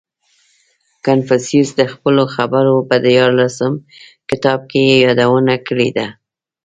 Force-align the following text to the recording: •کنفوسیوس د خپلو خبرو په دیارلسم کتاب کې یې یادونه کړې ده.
•کنفوسیوس 1.05 1.69
د 1.79 1.81
خپلو 1.93 2.23
خبرو 2.35 2.75
په 2.89 2.95
دیارلسم 3.07 3.73
کتاب 4.29 4.59
کې 4.69 4.79
یې 4.89 4.95
یادونه 5.05 5.53
کړې 5.67 5.89
ده. 5.97 6.07